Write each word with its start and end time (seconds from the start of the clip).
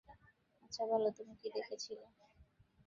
আচ্ছা, 0.63 0.81
বলো 0.89 1.09
তুমি 1.17 1.33
কী 1.41 1.47
দেখেছিলে। 1.55 2.05